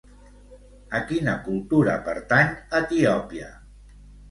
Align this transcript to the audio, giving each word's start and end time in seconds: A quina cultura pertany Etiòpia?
A 0.99 1.01
quina 1.11 1.35
cultura 1.49 1.99
pertany 2.09 2.51
Etiòpia? 2.83 3.55